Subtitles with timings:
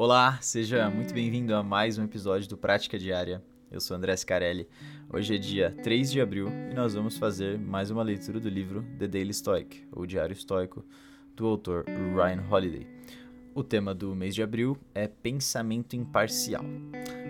[0.00, 3.42] Olá, seja muito bem-vindo a mais um episódio do Prática Diária.
[3.68, 4.68] Eu sou André Scarelli.
[5.12, 8.86] Hoje é dia 3 de abril e nós vamos fazer mais uma leitura do livro
[8.96, 10.84] The Daily Stoic, ou Diário Estoico,
[11.34, 12.86] do autor Ryan Holiday.
[13.56, 16.62] O tema do mês de abril é pensamento imparcial.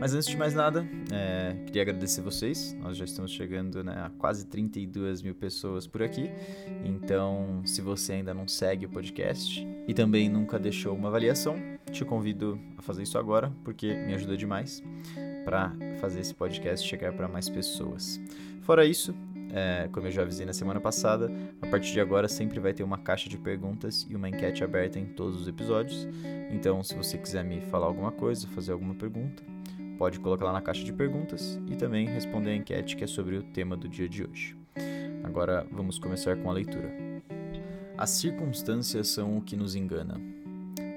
[0.00, 2.72] Mas antes de mais nada, é, queria agradecer vocês.
[2.80, 6.30] Nós já estamos chegando né, a quase 32 mil pessoas por aqui.
[6.82, 12.04] Então, se você ainda não segue o podcast e também nunca deixou uma avaliação, te
[12.04, 14.82] convido a fazer isso agora, porque me ajuda demais
[15.44, 18.20] para fazer esse podcast chegar para mais pessoas.
[18.62, 19.14] Fora isso,
[19.52, 21.30] é, como eu já avisei na semana passada,
[21.62, 24.98] a partir de agora sempre vai ter uma caixa de perguntas e uma enquete aberta
[24.98, 26.08] em todos os episódios.
[26.50, 29.42] Então, se você quiser me falar alguma coisa, fazer alguma pergunta,
[29.96, 33.36] pode colocar lá na caixa de perguntas e também responder a enquete que é sobre
[33.36, 34.56] o tema do dia de hoje.
[35.22, 36.92] Agora vamos começar com a leitura.
[37.96, 40.33] As circunstâncias são o que nos engana.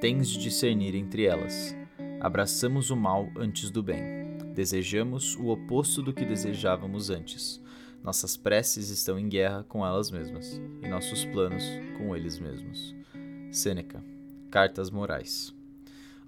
[0.00, 1.76] Tens de discernir entre elas.
[2.20, 4.02] Abraçamos o mal antes do bem.
[4.54, 7.60] Desejamos o oposto do que desejávamos antes
[8.02, 11.64] nossas preces estão em guerra com elas mesmas e nossos planos
[11.96, 12.94] com eles mesmos.
[13.50, 14.02] Sêneca,
[14.50, 15.54] Cartas Morais.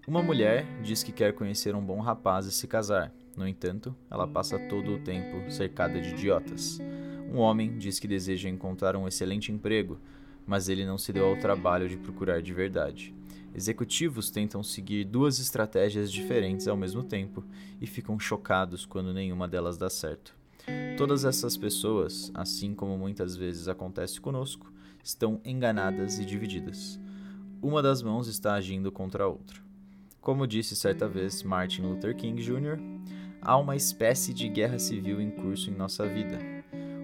[0.06, 3.12] Uma mulher diz que quer conhecer um bom rapaz e se casar.
[3.36, 6.78] No entanto, ela passa todo o tempo cercada de idiotas.
[7.32, 9.98] Um homem diz que deseja encontrar um excelente emprego,
[10.46, 13.14] mas ele não se deu ao trabalho de procurar de verdade.
[13.54, 17.44] Executivos tentam seguir duas estratégias diferentes ao mesmo tempo
[17.80, 20.34] e ficam chocados quando nenhuma delas dá certo.
[20.96, 27.00] Todas essas pessoas, assim como muitas vezes acontece conosco, estão enganadas e divididas.
[27.60, 29.60] Uma das mãos está agindo contra a outra.
[30.20, 32.78] Como disse certa vez Martin Luther King Jr.,
[33.40, 36.38] há uma espécie de guerra civil em curso em nossa vida.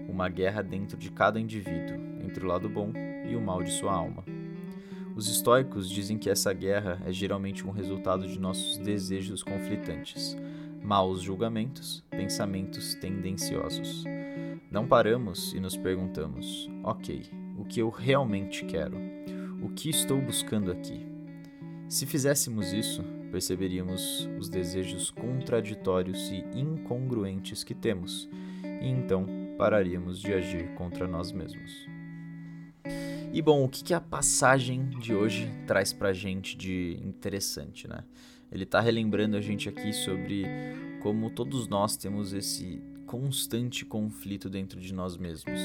[0.07, 2.93] Uma guerra dentro de cada indivíduo, entre o lado bom
[3.27, 4.36] e o mal de sua alma.
[5.17, 10.37] Os estoicos dizem que essa guerra é geralmente um resultado de nossos desejos conflitantes,
[10.83, 14.03] maus julgamentos, pensamentos tendenciosos.
[14.69, 18.95] Não paramos e nos perguntamos: ok, o que eu realmente quero?
[19.59, 21.03] O que estou buscando aqui?
[21.89, 28.29] Se fizéssemos isso, perceberíamos os desejos contraditórios e incongruentes que temos,
[28.63, 29.25] e então
[29.57, 31.96] pararíamos de agir contra nós mesmos.
[33.33, 38.03] E bom, o que, a passagem de hoje traz pra gente de interessante, né?
[38.51, 40.45] Ele está relembrando a gente aqui sobre
[41.01, 45.59] como todos nós temos esse constante conflito dentro de nós mesmos,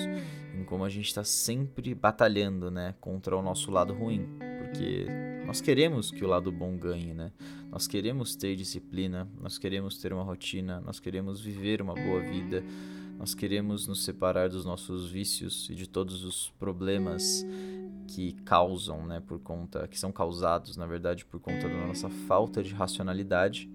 [0.54, 4.28] em como a gente está sempre batalhando, né, contra o nosso lado ruim,
[4.58, 5.06] porque
[5.44, 7.32] nós queremos que o lado bom ganhe, né?
[7.70, 12.62] Nós queremos ter disciplina, nós queremos ter uma rotina, nós queremos viver uma boa vida,
[13.18, 17.46] nós queremos nos separar dos nossos vícios e de todos os problemas
[18.08, 22.62] que causam, né, por conta, que são causados, na verdade, por conta da nossa falta
[22.62, 23.70] de racionalidade,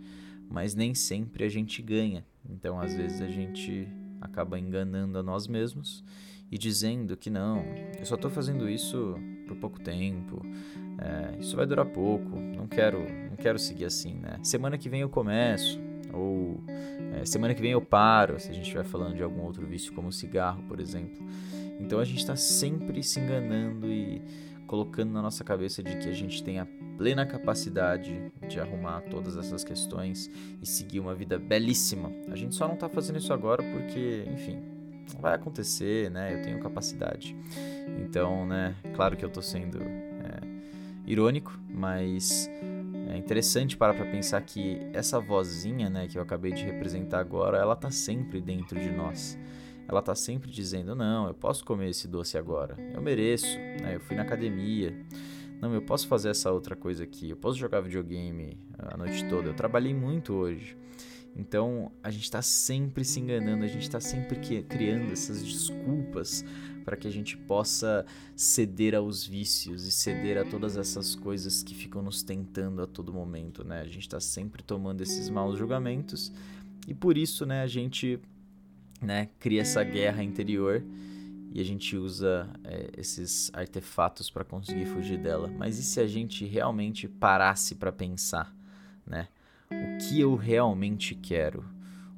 [0.49, 2.25] mas nem sempre a gente ganha.
[2.49, 3.87] Então, às vezes a gente
[4.21, 6.03] acaba enganando a nós mesmos
[6.51, 7.63] e dizendo que não,
[7.99, 9.15] eu só estou fazendo isso
[9.47, 10.41] por pouco tempo,
[10.97, 12.99] é, isso vai durar pouco, não quero,
[13.29, 14.39] não quero seguir assim, né?
[14.43, 15.79] Semana que vem eu começo,
[16.17, 16.63] ou
[17.13, 19.93] é, semana que vem eu paro, se a gente estiver falando de algum outro vício
[19.93, 21.25] como cigarro, por exemplo.
[21.79, 24.21] Então a gente está sempre se enganando e
[24.67, 26.67] colocando na nossa cabeça de que a gente tem a
[26.97, 30.29] plena capacidade de arrumar todas essas questões
[30.61, 32.11] e seguir uma vida belíssima.
[32.29, 34.61] A gente só não está fazendo isso agora porque, enfim,
[35.19, 36.33] vai acontecer, né?
[36.33, 37.35] Eu tenho capacidade.
[38.03, 38.75] Então, né?
[38.93, 40.39] Claro que eu estou sendo é,
[41.05, 42.49] irônico, mas
[43.09, 47.57] é interessante parar para pensar que essa vozinha, né, que eu acabei de representar agora,
[47.57, 49.37] ela tá sempre dentro de nós
[49.87, 53.95] ela tá sempre dizendo: não, eu posso comer esse doce agora, eu mereço, né?
[53.95, 54.93] eu fui na academia,
[55.61, 59.47] não, eu posso fazer essa outra coisa aqui, eu posso jogar videogame a noite toda,
[59.49, 60.77] eu trabalhei muito hoje.
[61.35, 66.43] Então a gente está sempre se enganando, a gente está sempre criando essas desculpas
[66.83, 68.05] para que a gente possa
[68.35, 73.13] ceder aos vícios e ceder a todas essas coisas que ficam nos tentando a todo
[73.13, 73.81] momento, né?
[73.81, 76.31] A gente está sempre tomando esses maus julgamentos
[76.87, 78.19] e por isso, né, a gente
[79.01, 80.81] né, cria essa guerra interior
[81.51, 85.51] e a gente usa é, esses artefatos para conseguir fugir dela.
[85.57, 88.55] Mas e se a gente realmente parasse para pensar,
[89.05, 89.27] né?
[89.69, 91.65] O que eu realmente quero?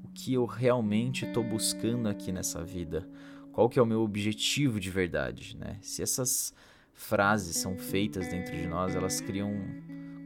[0.04, 3.10] O que eu realmente estou buscando aqui nessa vida?
[3.51, 5.78] Qual que é o meu objetivo de verdade, né?
[5.81, 6.54] Se essas
[6.94, 9.51] frases são feitas dentro de nós, elas criam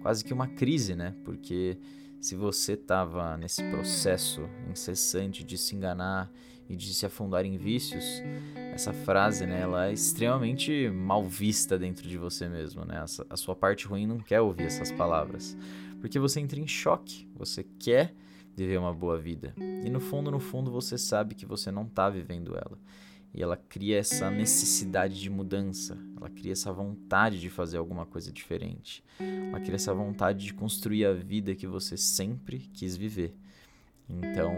[0.01, 1.15] quase que uma crise, né?
[1.23, 1.77] Porque
[2.19, 6.29] se você estava nesse processo incessante de se enganar
[6.67, 8.21] e de se afundar em vícios,
[8.73, 13.03] essa frase, né, ela é extremamente mal vista dentro de você mesmo, né?
[13.29, 15.57] A sua parte ruim não quer ouvir essas palavras,
[16.03, 18.13] porque você entra em choque, você quer
[18.57, 19.55] viver uma boa vida.
[19.57, 22.77] E no fundo, no fundo, você sabe que você não está vivendo ela.
[23.33, 28.33] E ela cria essa necessidade de mudança, ela cria essa vontade de fazer alguma coisa
[28.33, 29.01] diferente.
[29.17, 33.33] Ela cria essa vontade de construir a vida que você sempre quis viver.
[34.09, 34.57] Então,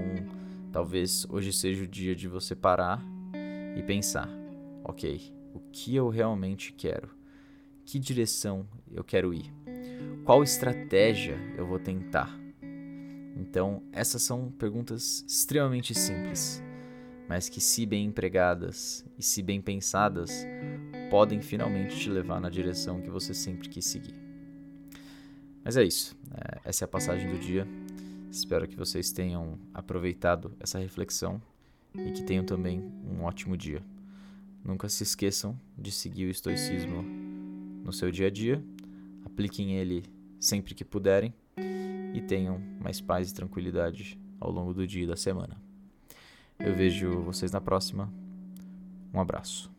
[0.72, 3.06] talvez hoje seja o dia de você parar
[3.78, 4.28] e pensar:
[4.84, 7.12] ok, o que eu realmente quero?
[7.86, 9.65] Que direção eu quero ir?
[10.26, 12.38] Qual estratégia eu vou tentar?
[13.38, 16.62] Então, essas são perguntas extremamente simples
[17.28, 20.46] mas que, se bem empregadas e se bem pensadas,
[21.10, 24.14] podem finalmente te levar na direção que você sempre quis seguir.
[25.64, 27.68] Mas é isso, é, essa é a passagem do dia.
[28.30, 31.42] Espero que vocês tenham aproveitado essa reflexão
[31.96, 33.82] e que tenham também um ótimo dia.
[34.64, 37.04] Nunca se esqueçam de seguir o estoicismo
[37.84, 38.64] no seu dia a dia,
[39.36, 40.06] apliquem ele
[40.40, 41.34] sempre que puderem
[42.14, 45.62] e tenham mais paz e tranquilidade ao longo do dia e da semana.
[46.58, 48.12] Eu vejo vocês na próxima.
[49.14, 49.75] Um abraço.